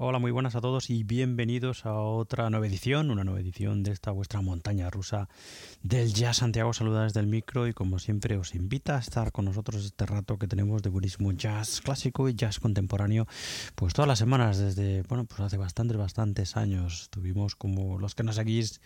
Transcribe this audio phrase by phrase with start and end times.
[0.00, 3.90] Hola, muy buenas a todos y bienvenidos a otra nueva edición, una nueva edición de
[3.90, 5.28] esta vuestra montaña rusa
[5.82, 6.72] del Jazz Santiago.
[6.72, 10.38] Saluda desde el micro y como siempre os invita a estar con nosotros este rato
[10.38, 13.26] que tenemos de buenísimo jazz clásico y jazz contemporáneo,
[13.74, 17.08] pues todas las semanas desde, bueno, pues hace bastantes, bastantes años.
[17.10, 18.80] Tuvimos como los que nos seguís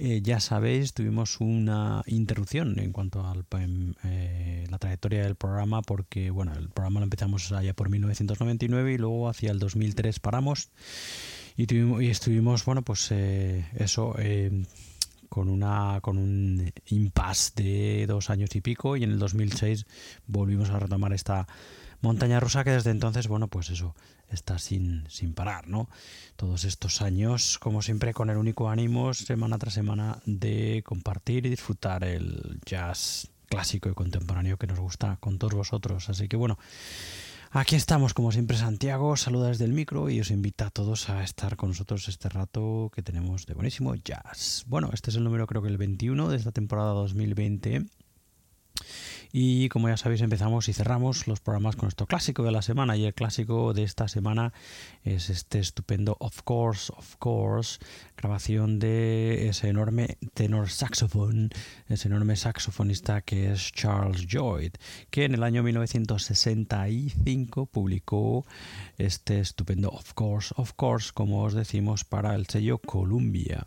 [0.00, 3.34] eh, ya sabéis, tuvimos una interrupción en cuanto a
[4.04, 8.98] eh, la trayectoria del programa porque, bueno, el programa lo empezamos allá por 1999 y
[8.98, 10.70] luego hacia el 2003 paramos
[11.56, 14.14] y, tuvimos, y estuvimos, bueno, pues eh, eso,
[15.28, 19.84] con, una, con un impasse de dos años y pico y en el 2006
[20.28, 21.48] volvimos a retomar esta
[22.02, 23.96] montaña rusa que desde entonces, bueno, pues eso,
[24.30, 25.88] está sin, sin parar, ¿no?
[26.36, 31.50] Todos estos años, como siempre, con el único ánimo, semana tras semana, de compartir y
[31.50, 36.08] disfrutar el jazz clásico y contemporáneo que nos gusta con todos vosotros.
[36.08, 36.58] Así que bueno,
[37.50, 41.22] aquí estamos, como siempre, Santiago, saluda desde el micro y os invita a todos a
[41.24, 44.64] estar con nosotros este rato que tenemos de buenísimo jazz.
[44.66, 47.86] Bueno, este es el número creo que el 21 de esta temporada 2020
[49.32, 52.96] y como ya sabéis, empezamos y cerramos los programas con nuestro clásico de la semana.
[52.96, 54.52] Y el clásico de esta semana
[55.04, 57.78] es este estupendo Of Course, Of Course,
[58.16, 61.50] grabación de ese enorme tenor saxofón,
[61.88, 64.72] ese enorme saxofonista que es Charles Lloyd,
[65.10, 68.46] que en el año 1965 publicó
[68.96, 73.66] este estupendo Of Course, Of Course, como os decimos, para el sello Columbia.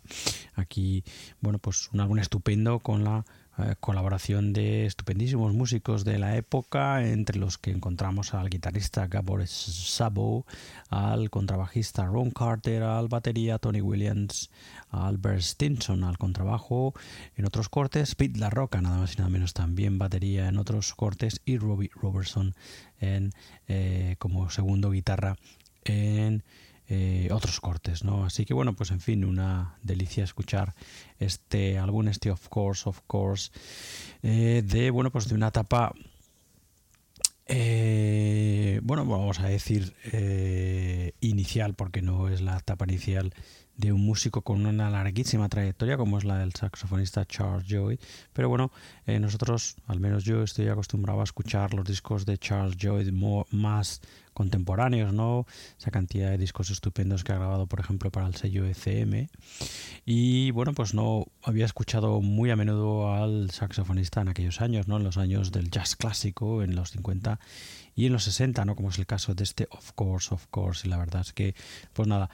[0.54, 1.04] Aquí,
[1.40, 3.24] bueno, pues un álbum estupendo con la
[3.58, 9.46] eh, colaboración de estupendísimos músicos de la época, entre los que encontramos al guitarrista Gabor
[9.46, 10.46] Sabo,
[10.88, 14.50] al contrabajista Ron Carter, al batería Tony Williams,
[14.90, 16.94] a Albert Stinson al contrabajo
[17.36, 20.94] en otros cortes, Pete La Roca, nada más y nada menos también batería en otros
[20.94, 22.54] cortes, y Robbie Robertson
[23.00, 23.32] en,
[23.68, 25.36] eh, como segundo guitarra
[25.84, 26.42] en
[26.94, 28.26] eh, otros cortes, ¿no?
[28.26, 30.74] Así que bueno, pues en fin, una delicia escuchar
[31.18, 33.50] este álbum, este Of Course, Of Course,
[34.22, 35.94] eh, de, bueno, pues de una etapa,
[37.46, 39.94] eh, bueno, vamos a decir
[41.20, 43.34] inicial, porque no es la etapa inicial
[43.76, 47.98] de un músico con una larguísima trayectoria como es la del saxofonista Charles Joy.
[48.32, 48.70] Pero bueno,
[49.06, 53.10] nosotros, al menos yo, estoy acostumbrado a escuchar los discos de Charles Joy
[53.50, 54.00] más
[54.34, 55.46] contemporáneos, ¿no?
[55.78, 59.28] Esa cantidad de discos estupendos que ha grabado, por ejemplo, para el sello ECM.
[60.06, 64.96] Y bueno, pues no había escuchado muy a menudo al saxofonista en aquellos años, ¿no?
[64.96, 67.40] En los años del jazz clásico, en los 50
[67.94, 68.74] y en los 60, ¿no?
[68.76, 70.86] Como es el caso de este Of Course, Of Course.
[70.86, 71.54] Y la verdad es que,
[71.92, 72.30] pues nada,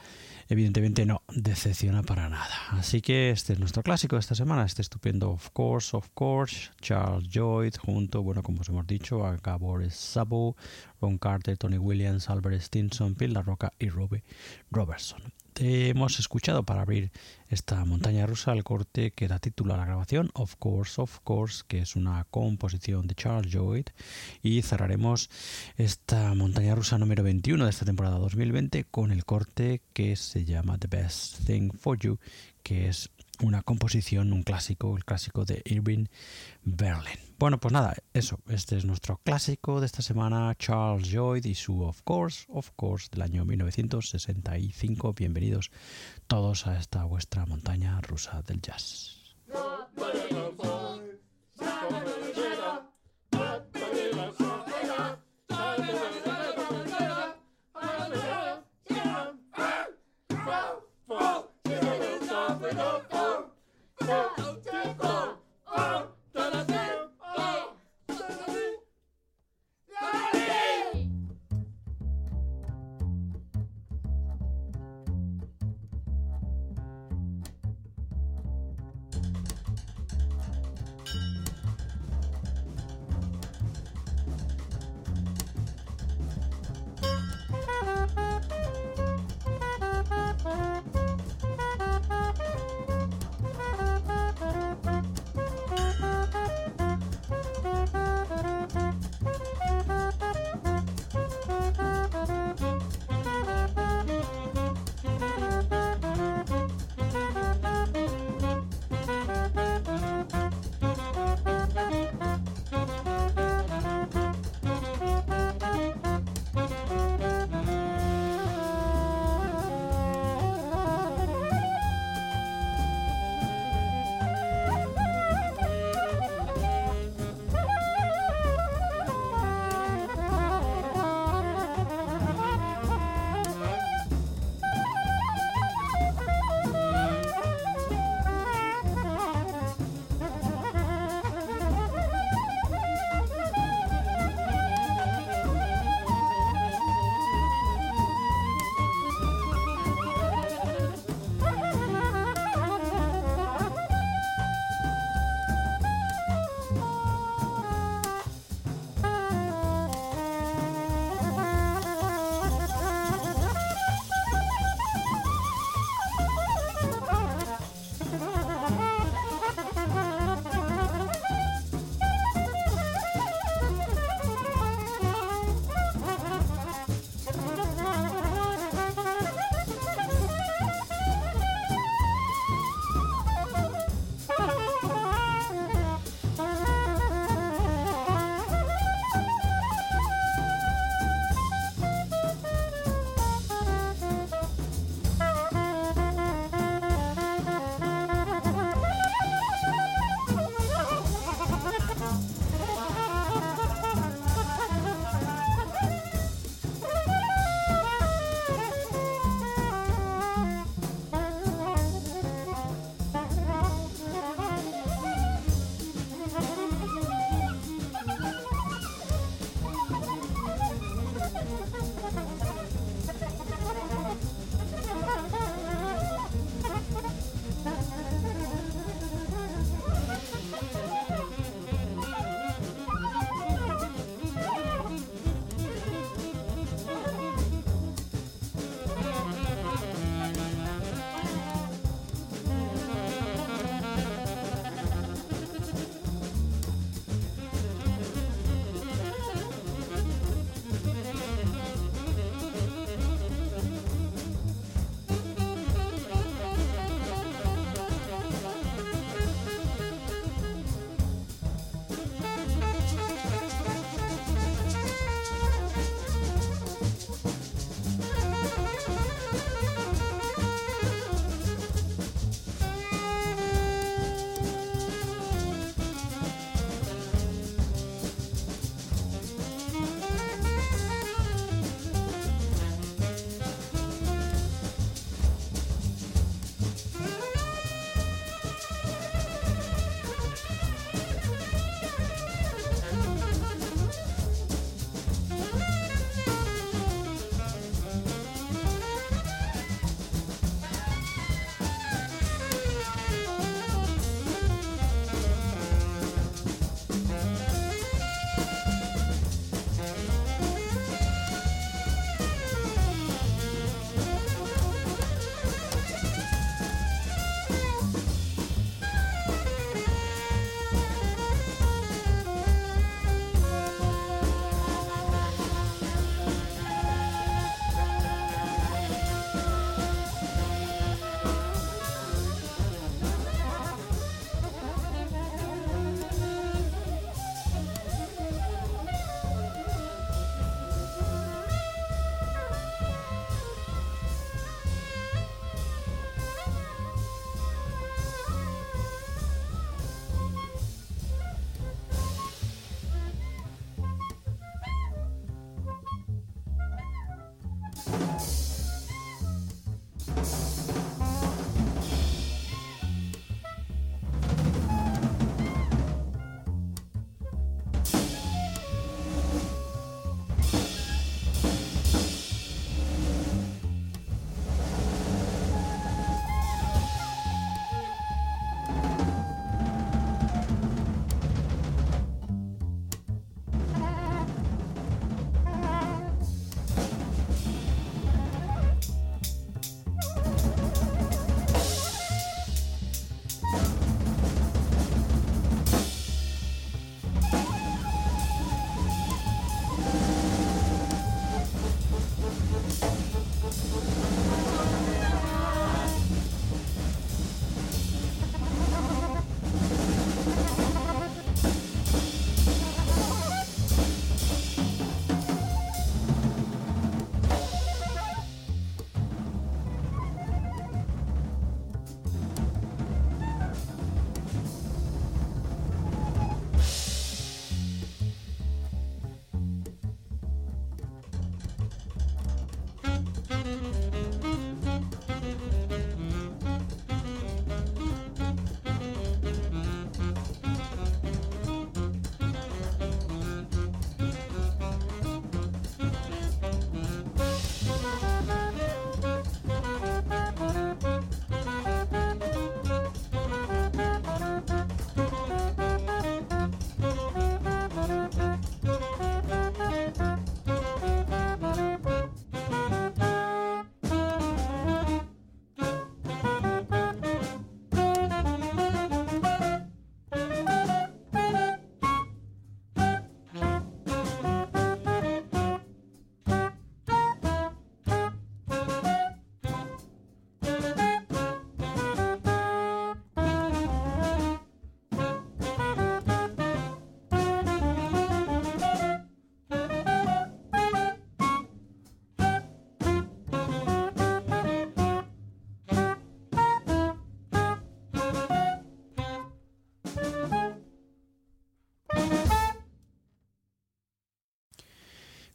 [0.47, 2.55] evidentemente no decepciona para nada.
[2.71, 6.71] Así que este es nuestro clásico de esta semana, este estupendo Of Course, Of Course,
[6.81, 10.55] Charles Lloyd, junto, bueno, como os hemos dicho, a Gabor Sabo,
[11.01, 14.23] Ron Carter, Tony Williams, Albert Stinson, La Roca y Robbie
[14.71, 15.21] Robertson.
[15.59, 17.11] Hemos escuchado para abrir
[17.49, 21.63] esta montaña rusa el corte que da título a la grabación, Of Course, Of Course,
[21.67, 23.87] que es una composición de Charles Lloyd.
[24.41, 25.29] Y cerraremos
[25.77, 30.77] esta montaña rusa número 21 de esta temporada 2020 con el corte que se llama
[30.77, 32.19] The Best Thing for You,
[32.63, 33.09] que es
[33.41, 36.05] una composición, un clásico, el clásico de Irving
[36.63, 37.17] Berlin.
[37.37, 41.83] Bueno, pues nada, eso, este es nuestro clásico de esta semana, Charles Lloyd y su
[41.83, 45.13] Of Course, Of Course del año 1965.
[45.13, 45.71] Bienvenidos
[46.27, 49.19] todos a esta vuestra montaña rusa del jazz.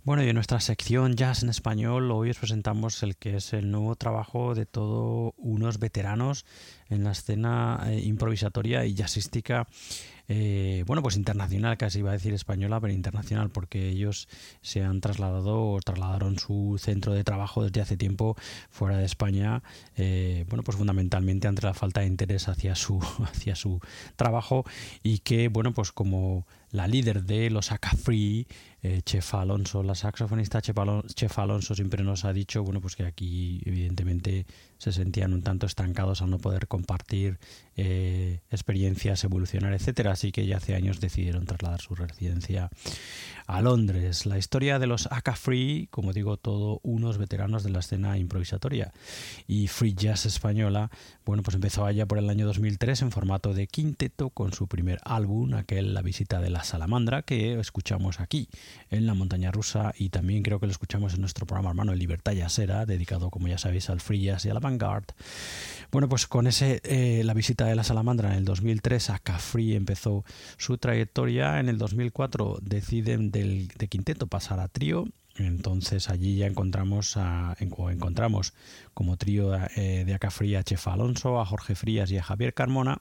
[0.05, 3.71] Bueno, y en nuestra sección Jazz en Español hoy os presentamos el que es el
[3.71, 6.45] nuevo trabajo de todos unos veteranos
[6.91, 9.67] en la escena eh, improvisatoria y jazzística
[10.27, 14.29] eh, bueno, pues internacional, casi iba a decir española, pero internacional, porque ellos
[14.63, 18.37] se han trasladado o trasladaron su centro de trabajo desde hace tiempo
[18.71, 19.63] fuera de España,
[19.97, 23.81] eh, bueno, pues fundamentalmente ante la falta de interés hacia su, hacia su
[24.17, 24.65] trabajo
[25.03, 28.49] y que, bueno, pues como la líder de los Aka Free,
[28.83, 33.63] eh, Chef Alonso, la saxofonista Chef Alonso, siempre nos ha dicho, bueno, pues que aquí
[33.65, 34.45] evidentemente
[34.77, 37.39] se sentían un tanto estancados al no poder compartir
[37.77, 40.13] eh, experiencias, evolucionar, etcétera.
[40.13, 42.69] Así que ya hace años decidieron trasladar su residencia
[43.47, 44.27] a Londres.
[44.27, 48.93] La historia de los Aka Free, como digo, todo unos veteranos de la escena improvisatoria
[49.47, 50.91] y free jazz española,
[51.25, 54.99] bueno, pues empezó allá por el año 2003 en formato de quinteto con su primer
[55.05, 58.49] álbum, aquel La visita de la salamandra, que escuchamos aquí
[58.91, 61.99] en la montaña rusa y también creo que lo escuchamos en nuestro programa hermano El
[61.99, 65.05] Libertad Jazzera, dedicado, como ya sabéis, al jazz y a la vanguard.
[65.91, 69.75] Bueno, pues con ese eh, La visita de la salamandra en el 2003, Aka Free
[69.75, 70.25] empezó
[70.57, 71.61] su trayectoria.
[71.61, 75.07] En el 2004 deciden del, de quinteto pasar a trío.
[75.37, 78.55] Entonces allí ya encontramos a, encontramos
[78.93, 83.01] como trío eh, de Acafría a Chef Alonso, a Jorge Frías y a Javier Carmona.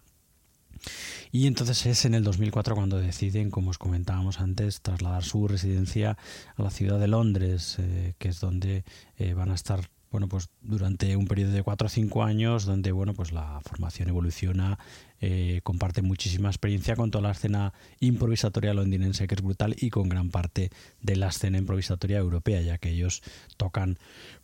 [1.31, 6.17] Y entonces es en el 2004 cuando deciden, como os comentábamos antes, trasladar su residencia
[6.55, 8.83] a la ciudad de Londres, eh, que es donde
[9.17, 12.91] eh, van a estar bueno, pues durante un periodo de 4 o 5 años donde
[12.91, 14.77] bueno, pues la formación evoluciona,
[15.19, 20.09] eh, comparte muchísima experiencia con toda la escena improvisatoria londinense que es brutal y con
[20.09, 20.69] gran parte
[21.01, 23.23] de la escena improvisatoria europea, ya que ellos
[23.57, 23.97] tocan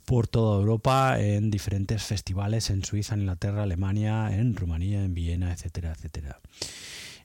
[0.10, 5.54] por toda Europa en diferentes festivales en Suiza, en Inglaterra, Alemania, en Rumanía, en Viena,
[5.54, 6.40] etcétera, etcétera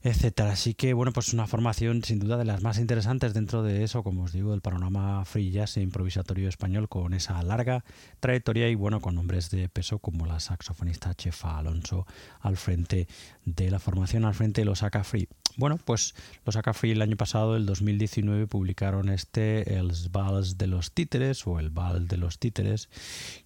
[0.05, 0.53] etcétera.
[0.53, 4.03] Así que, bueno, pues una formación sin duda de las más interesantes dentro de eso,
[4.03, 7.85] como os digo, del panorama free jazz e improvisatorio español con esa larga
[8.21, 12.07] trayectoria y, bueno, con nombres de peso como la saxofonista Chefa Alonso
[12.41, 13.09] al frente
[13.47, 15.27] de la formación, al frente de los Aka Free.
[15.57, 16.15] Bueno, pues
[16.45, 21.47] los Aka Free el año pasado, el 2019, publicaron este, el Vals de los Títeres
[21.47, 22.91] o el Vals de los Títeres,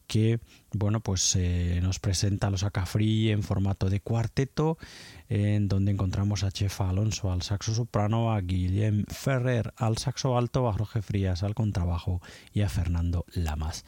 [0.08, 0.40] que
[0.72, 4.78] bueno pues eh, nos presenta los Acafree en formato de cuarteto
[5.28, 10.68] en donde encontramos a Chefa Alonso al saxo soprano, a Guillem Ferrer al saxo alto,
[10.68, 13.84] a Jorge Frías al contrabajo y a Fernando Lamas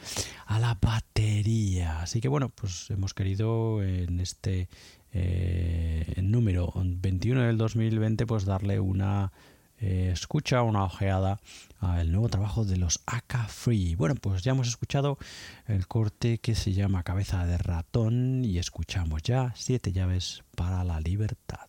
[0.47, 2.03] a la batería.
[2.03, 4.69] Así que bueno, pues hemos querido en este
[5.13, 9.33] eh, número 21 del 2020 pues darle una
[9.81, 11.41] eh, escucha, una ojeada
[11.81, 13.95] al nuevo trabajo de los AK Free.
[13.95, 15.19] Bueno, pues ya hemos escuchado
[15.67, 21.01] el corte que se llama Cabeza de Ratón y escuchamos ya Siete llaves para la
[21.01, 21.69] libertad.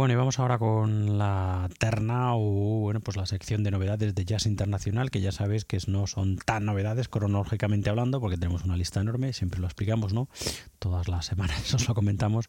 [0.00, 4.24] Bueno, y vamos ahora con la terna o bueno, pues la sección de novedades de
[4.24, 8.78] jazz internacional, que ya sabéis que no son tan novedades cronológicamente hablando, porque tenemos una
[8.78, 10.30] lista enorme, siempre lo explicamos, ¿no?
[10.78, 12.48] Todas las semanas os lo comentamos,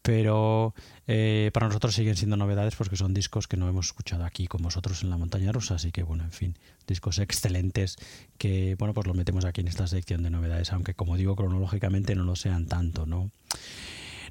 [0.00, 0.72] pero
[1.06, 4.62] eh, para nosotros siguen siendo novedades porque son discos que no hemos escuchado aquí con
[4.62, 7.98] vosotros en la montaña rusa, así que bueno, en fin, discos excelentes
[8.38, 12.14] que bueno, pues los metemos aquí en esta sección de novedades, aunque como digo, cronológicamente
[12.14, 13.30] no lo sean tanto, ¿no?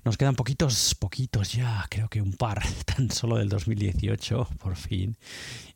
[0.05, 5.17] Nos quedan poquitos, poquitos ya, creo que un par, tan solo del 2018, por fin.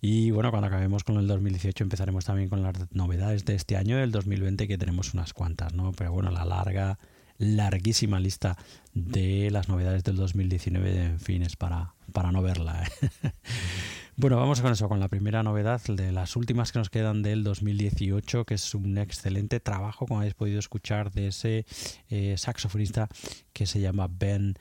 [0.01, 3.97] Y bueno, cuando acabemos con el 2018 empezaremos también con las novedades de este año,
[3.97, 5.91] del 2020, que tenemos unas cuantas, ¿no?
[5.91, 6.97] Pero bueno, la larga,
[7.43, 8.57] larguísima lista
[8.93, 12.83] de las novedades del 2019, en fin, es para, para no verla.
[12.83, 13.31] ¿eh?
[14.15, 17.43] Bueno, vamos con eso, con la primera novedad de las últimas que nos quedan del
[17.43, 21.65] 2018, que es un excelente trabajo, como habéis podido escuchar, de ese
[22.09, 23.09] eh, saxofonista
[23.53, 24.55] que se llama Ben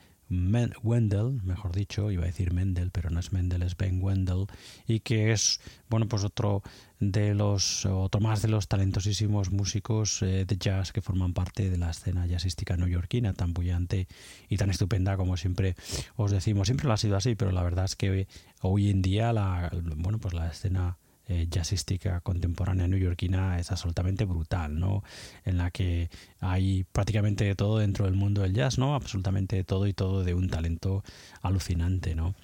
[0.83, 4.47] Wendell, mejor dicho, iba a decir Mendel, pero no es Mendel, es Ben Wendell,
[4.87, 6.63] y que es, bueno, pues otro
[6.99, 11.77] de los, otro más de los talentosísimos músicos eh, de jazz que forman parte de
[11.77, 14.07] la escena jazzística neoyorquina, tan bullante
[14.49, 15.75] y tan estupenda como siempre
[16.15, 16.67] os decimos.
[16.67, 18.27] Siempre lo ha sido así, pero la verdad es que
[18.61, 20.97] hoy en día la, bueno, pues la escena
[21.33, 25.03] eh, jazzística contemporánea neoyorquina es absolutamente brutal, ¿no?
[25.45, 28.93] En la que hay prácticamente todo dentro del mundo del jazz, ¿no?
[28.93, 31.03] Absolutamente todo y todo de un talento
[31.41, 32.35] alucinante, ¿no?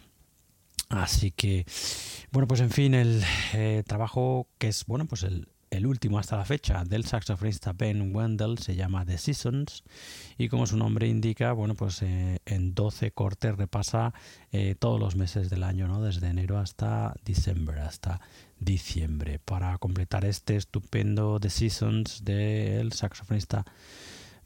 [0.89, 1.65] Así que,
[2.31, 3.21] bueno, pues en fin, el
[3.53, 8.15] eh, trabajo que es, bueno, pues el, el último hasta la fecha del saxofonista Ben
[8.15, 9.83] Wendell se llama The Seasons
[10.37, 14.13] y como su nombre indica, bueno, pues eh, en 12 cortes repasa
[14.51, 16.01] eh, todos los meses del año, ¿no?
[16.01, 18.21] Desde enero hasta diciembre, hasta
[18.59, 23.65] diciembre, para completar este estupendo The Seasons del saxofonista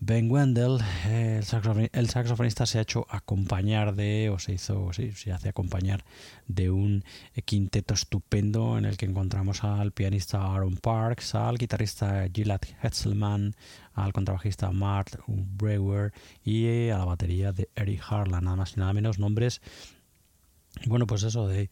[0.06, 5.48] Ben Wendell, el, saxofonista, se ha hecho acompañar de, o se hizo, sí, se hace
[5.48, 6.04] acompañar
[6.46, 7.06] de un
[7.46, 13.56] quinteto estupendo en el que encontramos al pianista Aaron Parks, al guitarrista Gilad Hetzelman,
[13.94, 16.12] al contrabajista Mart Brewer
[16.44, 19.62] y a la batería de Eric Harlan, nada más y nada menos nombres,
[20.86, 21.70] bueno, pues eso de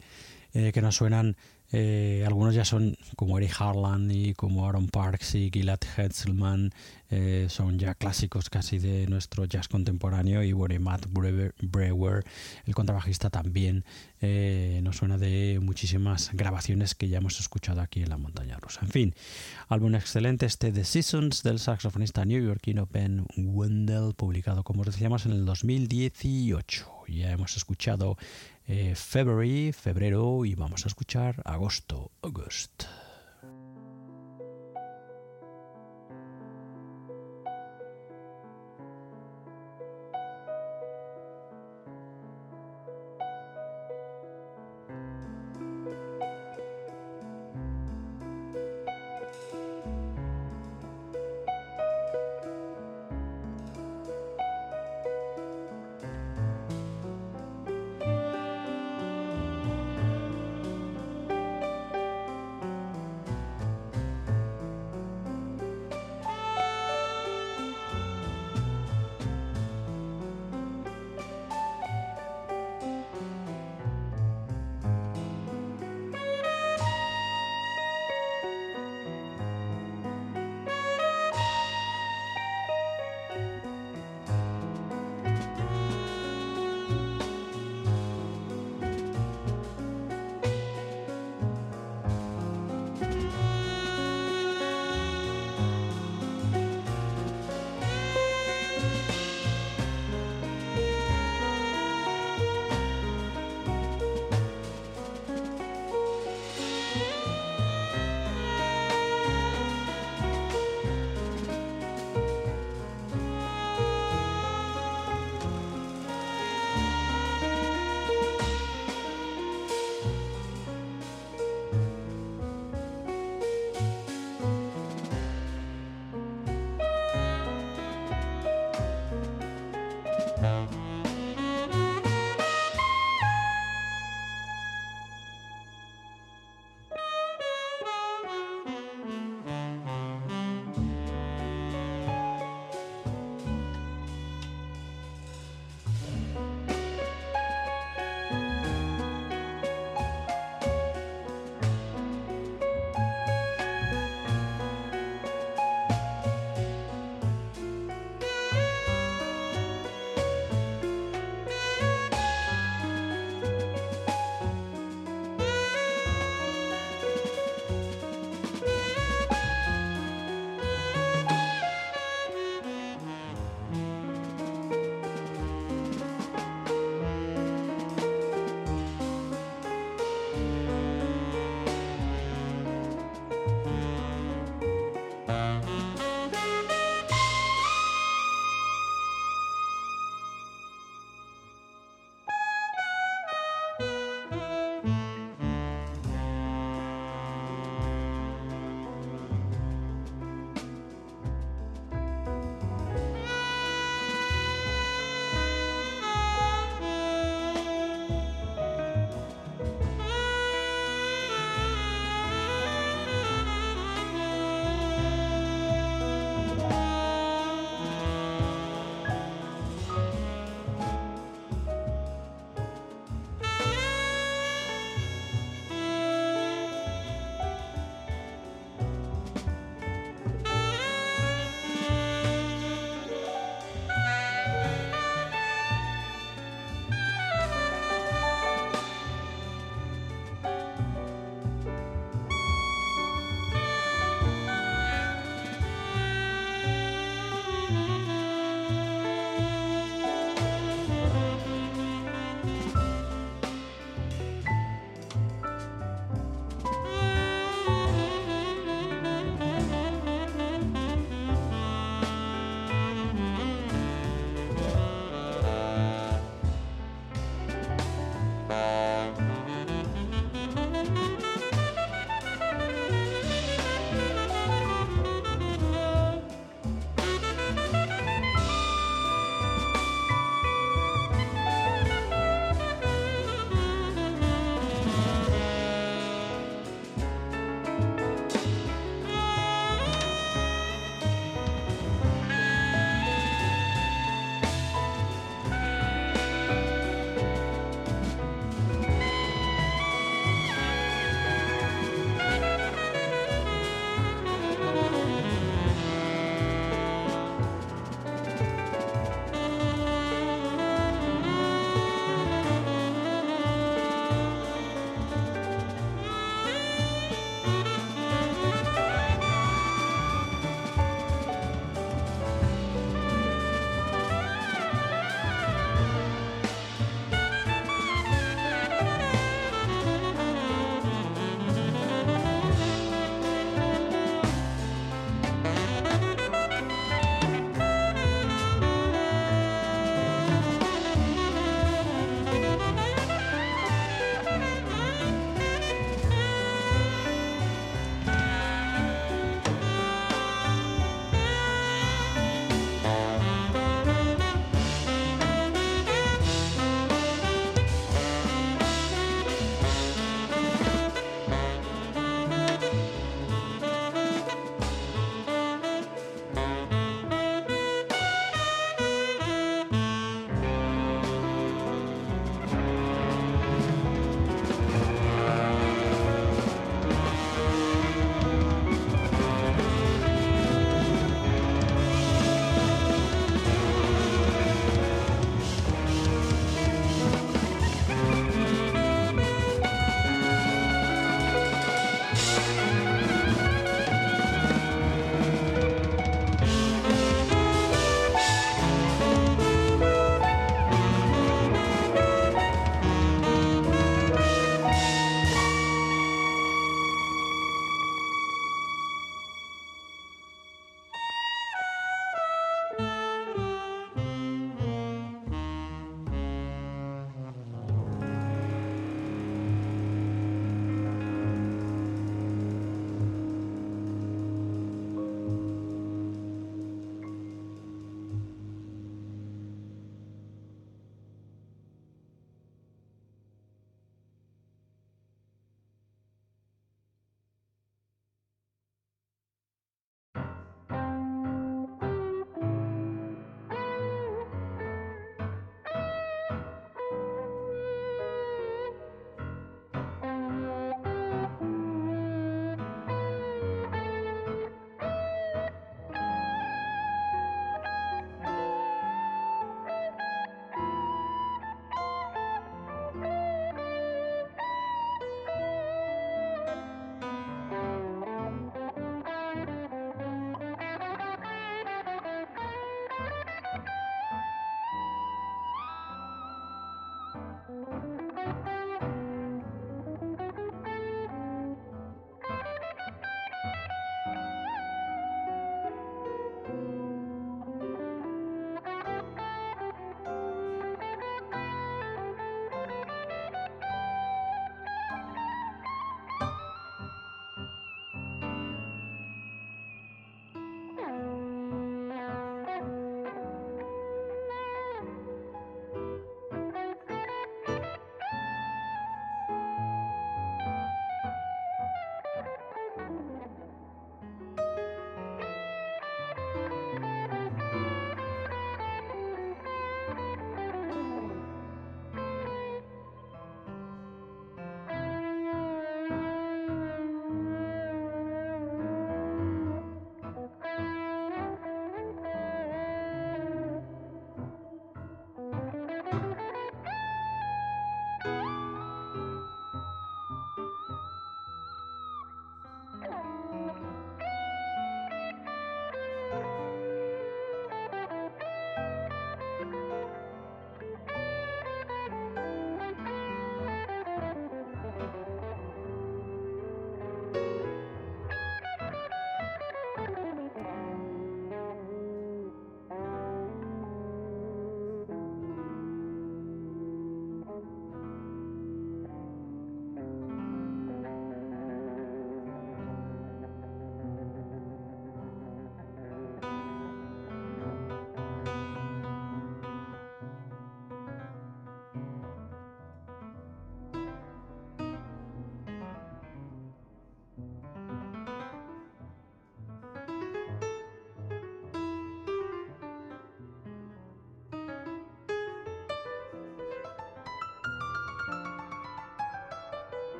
[0.54, 1.36] eh, que nos suenan
[1.72, 6.70] eh, algunos ya son como Eric Harlan y como Aaron Parks y Gilad Hetzelman,
[7.10, 10.42] eh, son ya clásicos casi de nuestro jazz contemporáneo.
[10.42, 12.24] Y bueno, Matt Brewer,
[12.66, 13.84] el contrabajista, también
[14.20, 18.80] eh, nos suena de muchísimas grabaciones que ya hemos escuchado aquí en la montaña rusa.
[18.82, 19.14] En fin,
[19.68, 25.44] álbum excelente este The Seasons del saxofonista newyorkino Ben Wendell, publicado como decíamos en el
[25.46, 27.01] 2018.
[27.08, 28.16] Ya hemos escuchado
[28.66, 32.84] eh, February, febrero, y vamos a escuchar agosto, August.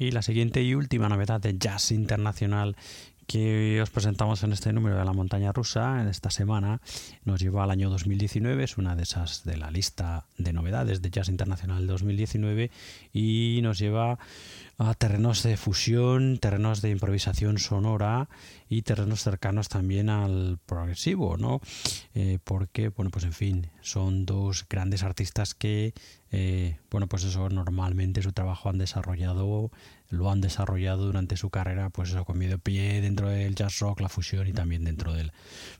[0.00, 2.74] Y la siguiente y última novedad de Jazz Internacional
[3.30, 6.80] que os presentamos en este número de la montaña rusa en esta semana
[7.22, 11.10] nos lleva al año 2019, es una de esas de la lista de novedades de
[11.10, 12.72] Jazz Internacional 2019
[13.12, 14.18] y nos lleva
[14.78, 18.28] a terrenos de fusión, terrenos de improvisación sonora
[18.68, 21.60] y terrenos cercanos también al progresivo, ¿no?
[22.14, 25.94] Eh, porque, bueno, pues en fin, son dos grandes artistas que,
[26.32, 29.70] eh, bueno, pues eso, normalmente su trabajo han desarrollado
[30.10, 34.00] lo han desarrollado durante su carrera, pues eso, con medio pie dentro del jazz rock,
[34.00, 35.32] la fusión y también dentro del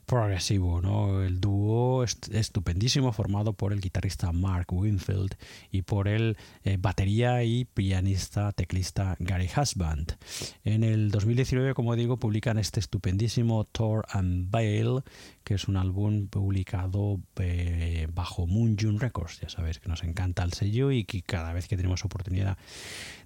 [0.07, 1.23] progresivo, ¿no?
[1.23, 5.37] El dúo estupendísimo formado por el guitarrista Mark Winfield
[5.71, 10.17] y por el eh, batería y pianista teclista Gary Husband.
[10.65, 15.03] En el 2019, como digo, publican este estupendísimo Thor and Bale,
[15.51, 19.41] que es un álbum publicado eh, bajo Moon June Records.
[19.41, 22.57] Ya sabéis que nos encanta el sello y que cada vez que tenemos oportunidad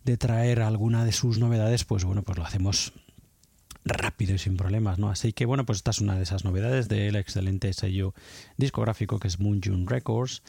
[0.04, 2.94] de traer alguna de sus novedades, pues bueno, pues lo hacemos
[3.84, 5.10] rápido y sin problemas, ¿no?
[5.10, 8.14] Así que bueno, pues esta es una de esas novedades del excelente sello
[8.56, 10.42] discográfico que es Moon June Records.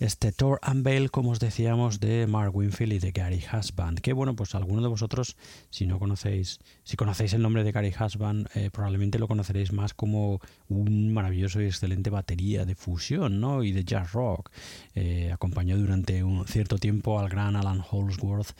[0.00, 4.00] Este Tour Unveil, como os decíamos, de Mark Winfield y de Gary Husband.
[4.00, 5.36] Que bueno, pues alguno de vosotros,
[5.70, 9.94] si no conocéis, si conocéis el nombre de Gary Husband, eh, probablemente lo conoceréis más
[9.94, 13.62] como un maravilloso y excelente batería de fusión, ¿no?
[13.62, 14.50] Y de jazz rock.
[14.94, 18.50] Eh, acompañó durante un cierto tiempo al gran Alan Holsworth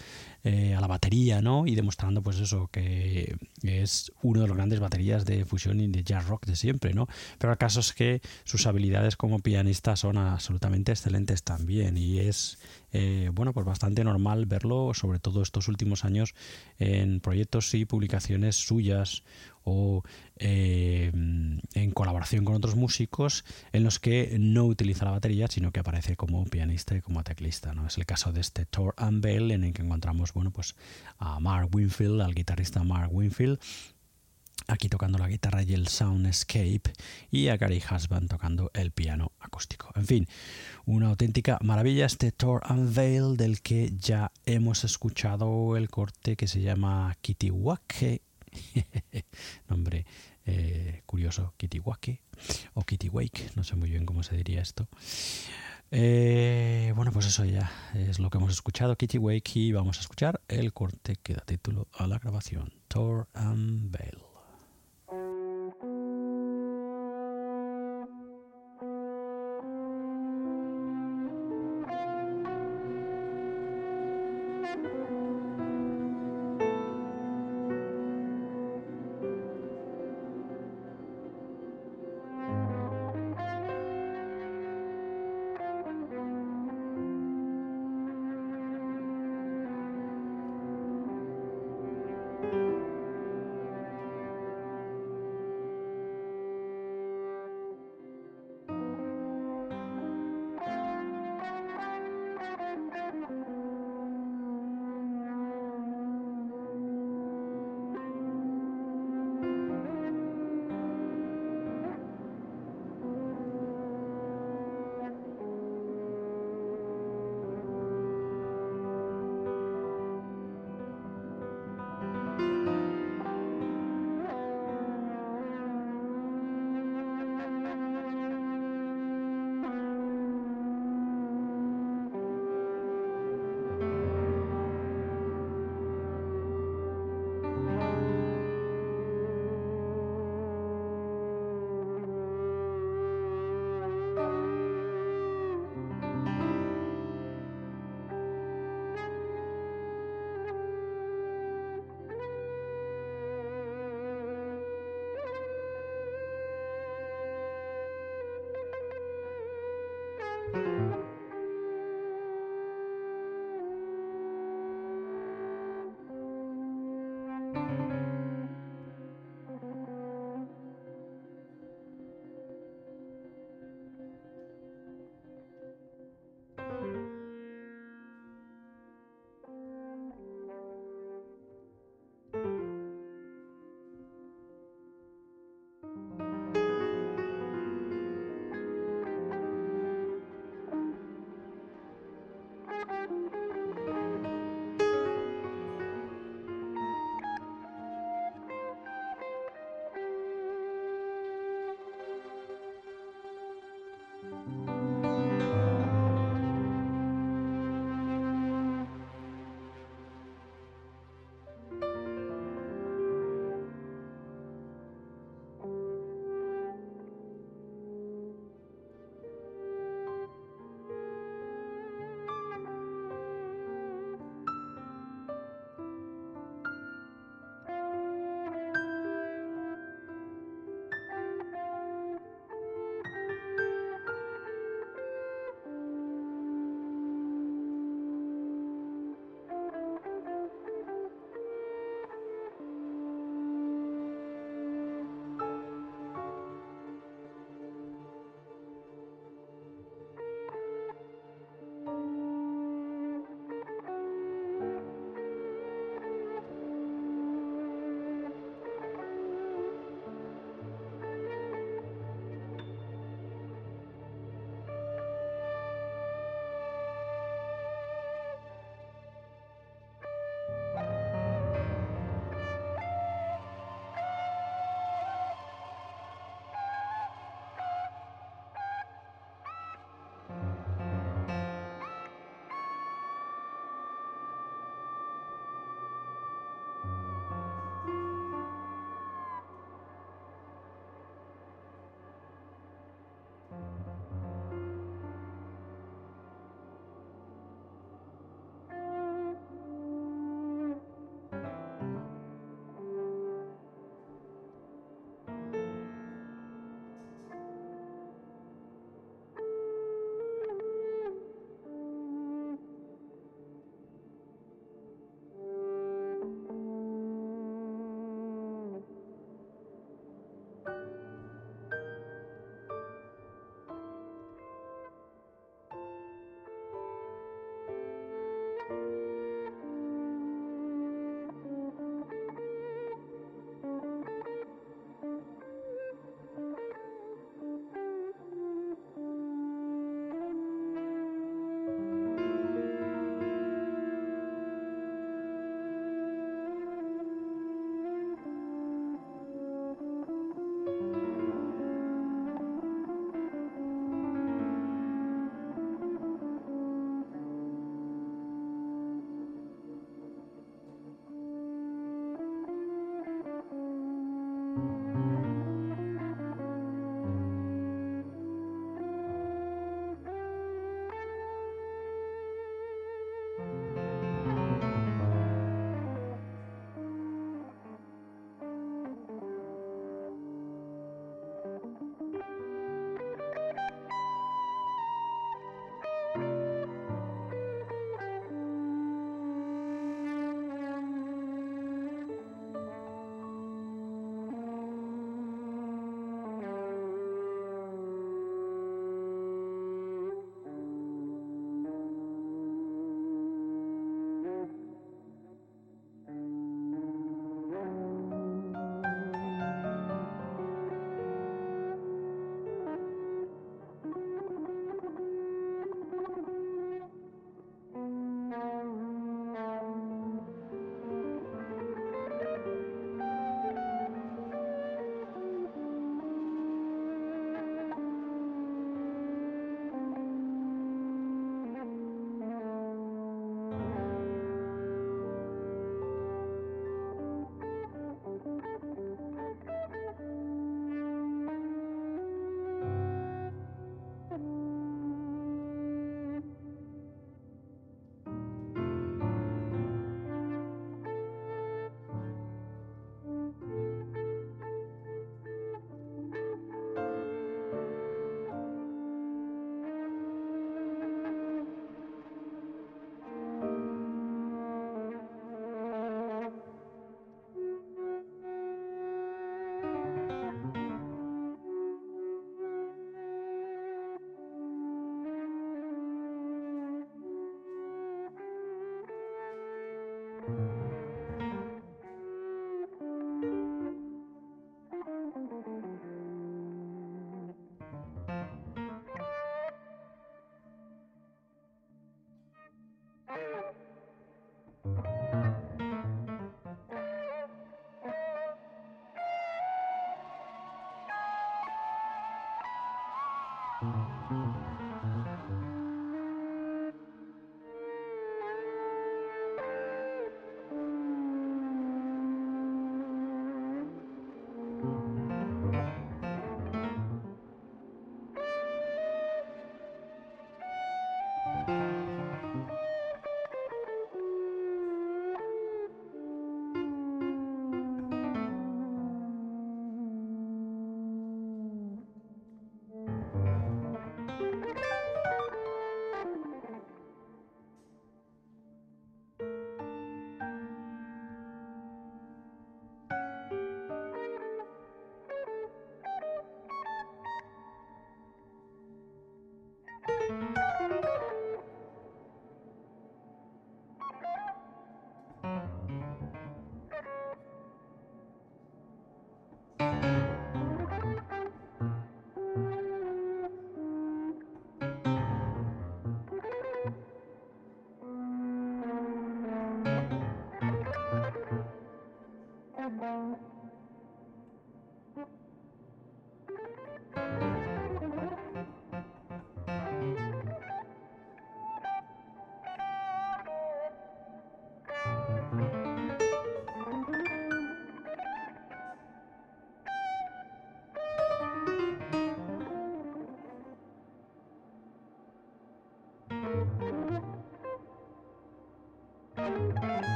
[0.44, 1.66] eh, a la batería, ¿no?
[1.66, 6.02] Y demostrando, pues eso, que es uno de los grandes baterías de fusión y de
[6.02, 7.08] jazz rock de siempre, ¿no?
[7.38, 12.58] Pero el caso es que sus habilidades como pianista son absolutamente excelentes también y es,
[12.92, 16.34] eh, bueno, pues bastante normal verlo, sobre todo estos últimos años,
[16.78, 19.22] en proyectos y publicaciones suyas
[19.64, 20.02] o
[20.36, 25.80] eh, en colaboración con otros músicos en los que no utiliza la batería sino que
[25.80, 27.86] aparece como pianista y como teclista ¿no?
[27.86, 30.74] es el caso de este Thor Bell en el que encontramos bueno pues
[31.18, 33.58] a Mark Winfield al guitarrista Mark Winfield
[34.70, 36.92] aquí tocando la guitarra y el Soundscape
[37.30, 39.90] y a Gary Husband tocando el piano acústico.
[39.94, 40.28] En fin,
[40.84, 46.60] una auténtica maravilla este Thor Unveil del que ya hemos escuchado el corte que se
[46.60, 48.22] llama Kitiwake
[49.68, 50.06] Nombre
[50.46, 52.20] eh, curioso, Kitiwake
[52.74, 54.88] o Wake no sé muy bien cómo se diría esto.
[55.92, 60.40] Eh, bueno, pues eso ya es lo que hemos escuchado, Wake y vamos a escuchar
[60.48, 64.29] el corte que da título a la grabación, Thor and Bale.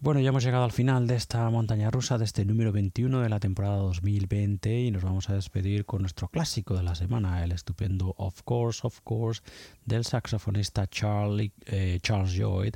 [0.00, 3.28] Bueno, ya hemos llegado al final de esta montaña rusa, de este número 21 de
[3.28, 7.50] la temporada 2020 y nos vamos a despedir con nuestro clásico de la semana, el
[7.50, 9.42] estupendo Of Course, Of Course
[9.84, 12.74] del saxofonista Charlie, eh, Charles Lloyd,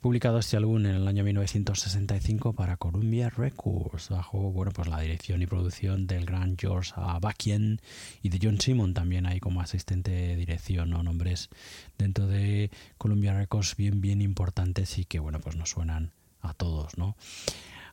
[0.00, 5.40] publicado este álbum en el año 1965 para Columbia Records, bajo bueno, pues la dirección
[5.40, 7.80] y producción del gran George Abakian
[8.20, 11.02] y de John Simon también ahí como asistente de dirección, ¿no?
[11.02, 11.48] nombres
[11.96, 16.96] dentro de Columbia Records bien, bien importantes y que bueno, pues nos suenan a todos,
[16.98, 17.16] ¿no?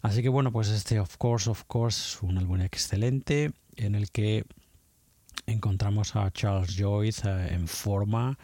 [0.02, 4.46] Así que bueno, pues este Of Course, Of Course, un álbum excelente en el que
[5.48, 8.38] encontramos a Charles Joyce eh, en forma,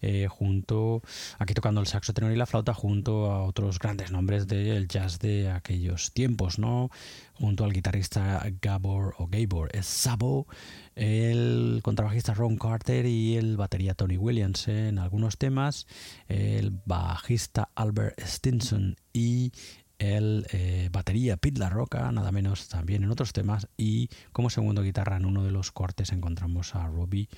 [0.00, 1.02] eh, junto,
[1.38, 5.50] aquí tocando el saxo y la flauta, junto a otros grandes nombres del jazz de
[5.50, 6.90] aquellos tiempos, ¿no?
[7.34, 10.46] Junto al guitarrista Gabor o Gabor Sabo,
[10.94, 15.86] el contrabajista Ron Carter y el batería Tony Williams en algunos temas,
[16.28, 19.52] el bajista Albert Stinson y
[19.98, 24.82] el eh, batería Pete La Roca, nada menos también en otros temas, y como segundo
[24.82, 27.28] guitarra en uno de los cortes encontramos a Robbie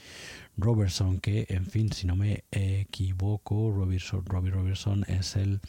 [0.59, 3.99] Robertson, que en fin, si no me equivoco, Robbie,
[4.51, 5.61] Robertson es el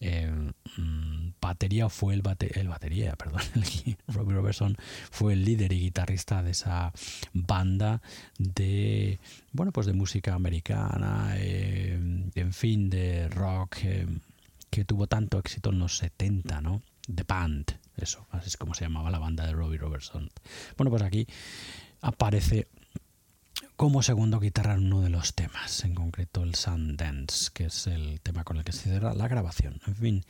[0.00, 2.22] mm, batería fue el,
[2.54, 3.42] el batería, perdón,
[4.08, 4.76] Robbie Robertson
[5.12, 6.92] fue el líder y guitarrista de esa
[7.32, 8.02] banda
[8.38, 9.20] de
[9.52, 13.76] bueno pues de música americana, en fin, de rock
[14.72, 16.82] que tuvo tanto éxito en los 70, ¿no?
[17.14, 20.30] The Band, eso, así es como se llamaba la banda de Robbie Robertson.
[20.78, 21.26] Bueno, pues aquí
[22.00, 22.68] aparece
[23.76, 28.22] como segundo guitarra en uno de los temas, en concreto el Sundance, que es el
[28.22, 29.78] tema con el que se cierra la grabación.
[29.86, 30.24] En fin,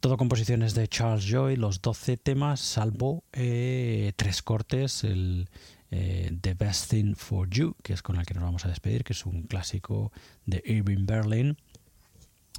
[0.00, 5.48] todo composiciones de Charles Joy, los 12 temas, salvo eh, tres cortes, el
[5.92, 9.04] eh, The Best Thing for You, que es con el que nos vamos a despedir,
[9.04, 10.10] que es un clásico
[10.46, 11.56] de Irving Berlin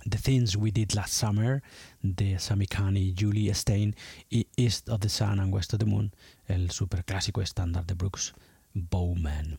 [0.10, 1.62] The Things We Did Last Summer
[2.02, 3.96] de Sammy Kani, Julie Stein
[4.30, 6.14] y East of the Sun and West of the Moon,
[6.48, 8.34] el superclásico estándar de Brooks
[8.74, 9.58] Bowman.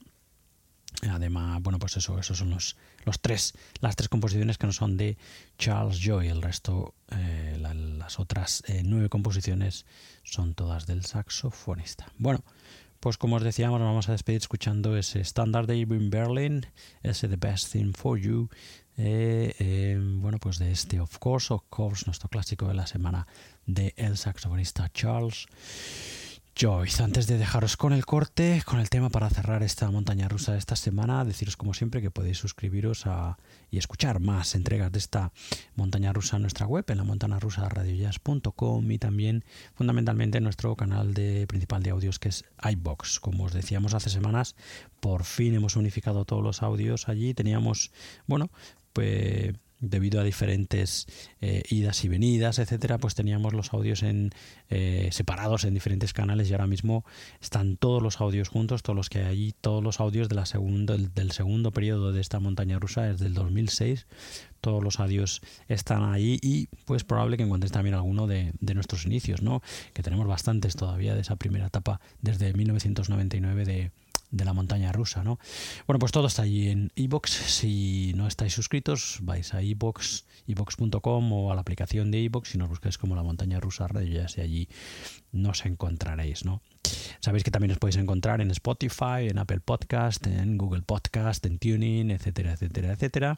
[1.11, 4.97] Además, bueno, pues eso, esos son los, los tres, las tres composiciones que no son
[4.97, 5.17] de
[5.59, 6.29] Charles Joy.
[6.29, 9.87] El resto, eh, las otras eh, nueve composiciones
[10.23, 12.13] son todas del saxofonista.
[12.17, 12.45] Bueno,
[13.01, 16.67] pues como os decíamos, nos vamos a despedir escuchando ese estándar de Irving Berlin,
[17.03, 18.49] ese The Best Thing for You
[18.97, 23.27] eh, eh, bueno, pues de este Of Course, Of Course, nuestro clásico de la semana
[23.67, 25.47] de el saxofonista Charles
[26.57, 27.03] Joyce.
[27.03, 30.59] Antes de dejaros con el corte, con el tema para cerrar esta montaña rusa de
[30.59, 33.39] esta semana, deciros como siempre que podéis suscribiros a,
[33.73, 35.33] y escuchar más entregas de esta
[35.75, 39.45] montaña rusa en nuestra web, en la montana rusa radiojazz.com y también
[39.75, 43.19] fundamentalmente en nuestro canal de, principal de audios que es iBox.
[43.19, 44.55] Como os decíamos hace semanas,
[45.01, 47.35] por fin hemos unificado todos los audios allí.
[47.35, 47.91] Teníamos,
[48.29, 48.51] bueno,
[48.95, 49.53] pues
[49.91, 51.07] debido a diferentes
[51.41, 54.31] eh, idas y venidas, etcétera, pues teníamos los audios en
[54.71, 57.05] eh, separados en diferentes canales y ahora mismo
[57.41, 60.47] están todos los audios juntos, todos los que hay allí, todos los audios de la
[60.47, 64.07] segundo, del, segundo periodo de esta montaña rusa, desde el 2006,
[64.61, 69.05] todos los audios están ahí y pues probable que encuentres también alguno de, de, nuestros
[69.05, 69.63] inicios, ¿no?
[69.93, 73.93] Que tenemos bastantes todavía de esa primera etapa desde 1999 de
[74.35, 75.39] de la montaña rusa, ¿no?
[75.87, 77.31] Bueno, pues todo está allí en iBox.
[77.31, 82.59] Si no estáis suscritos, vais a iBox, iBox.com o a la aplicación de iBox y
[82.59, 84.69] nos buscáis como la montaña rusa radio, ya sé, allí
[85.33, 86.61] nos encontraréis, ¿no?
[87.21, 91.59] Sabéis que también os podéis encontrar en Spotify, en Apple Podcast, en Google Podcast, en
[91.59, 93.37] Tuning, etcétera, etcétera, etcétera.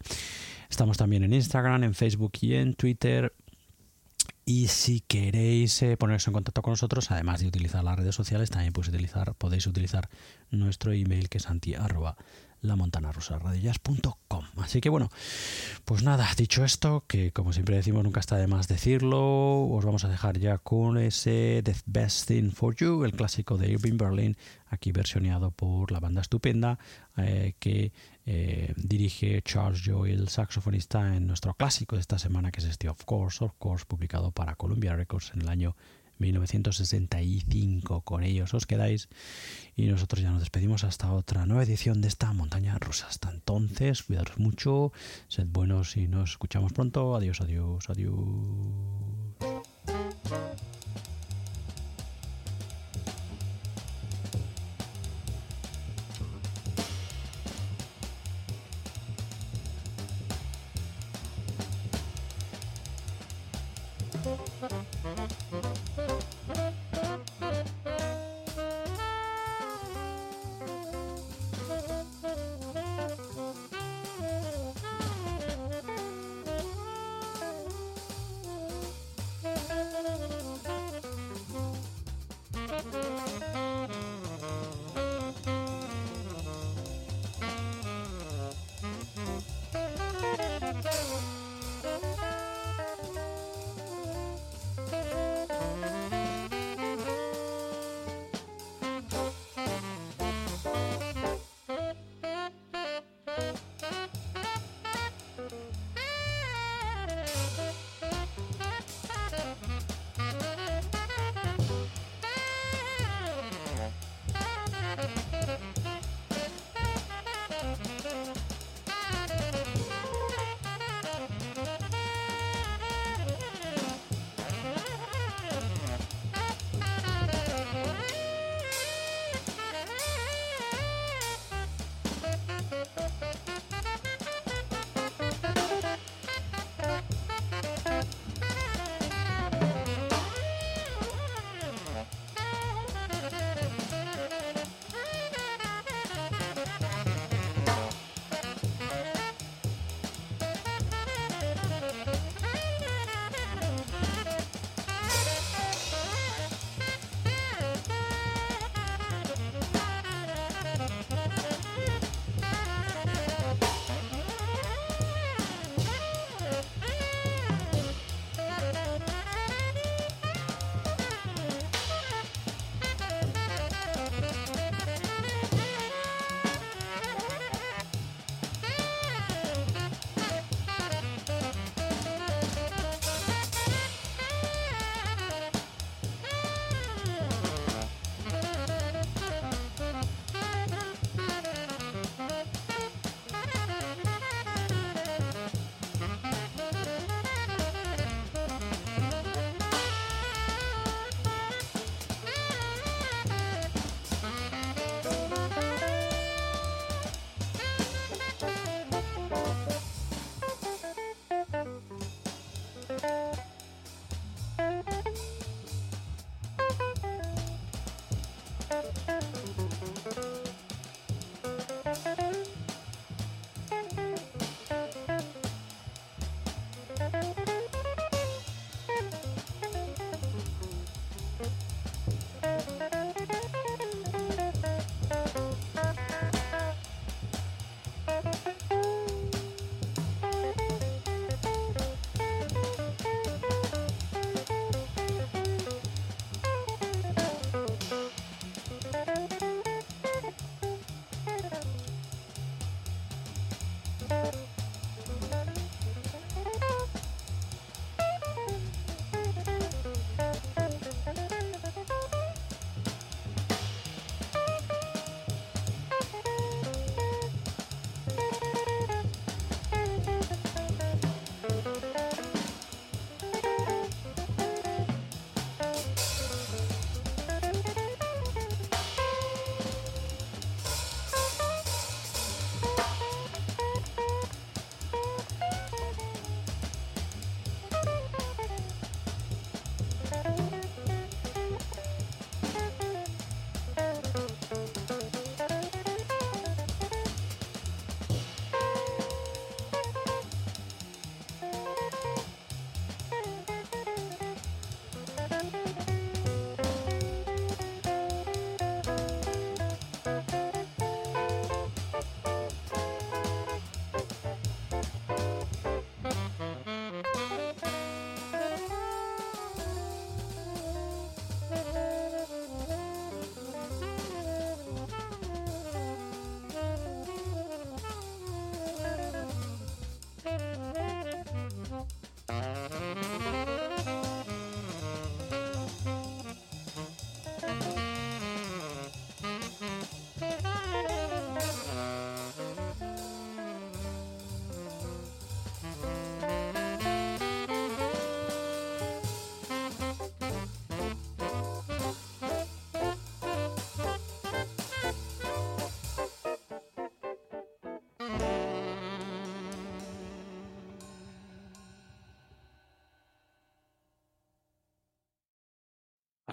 [0.68, 3.32] Estamos también en Instagram, en Facebook y en Twitter.
[4.48, 8.48] Y si queréis eh, poneros en contacto con nosotros, además de utilizar las redes sociales,
[8.48, 10.09] también podéis utilizar, podéis utilizar
[10.52, 11.74] nuestro email que es anti
[12.66, 13.12] la montana
[14.59, 15.10] Así que bueno,
[15.84, 20.05] pues nada, dicho esto, que como siempre decimos, nunca está de más decirlo, os vamos
[20.05, 24.36] a dejar ya con ese The Best Thing for You, el clásico de Irving Berlin,
[24.68, 26.78] aquí versioneado por la banda estupenda
[27.16, 27.93] eh, que
[28.26, 33.05] eh, dirige Charles Joel, saxofonista, en nuestro clásico de esta semana, que es este Of
[33.05, 35.76] Course, Of Course, publicado para Columbia Records en el año
[36.18, 38.02] 1965.
[38.02, 39.09] Con ellos os quedáis
[39.78, 43.09] y nosotros ya nos despedimos hasta otra nueva edición de esta montaña rusa.
[43.09, 44.93] Hasta entonces, cuidaros mucho,
[45.28, 47.15] sed buenos y nos escuchamos pronto.
[47.15, 48.16] Adiós, adiós, adiós.